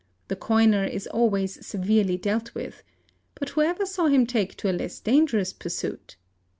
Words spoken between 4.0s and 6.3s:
him take tot. less dangerous pursuit?